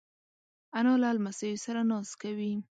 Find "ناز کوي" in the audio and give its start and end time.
1.89-2.53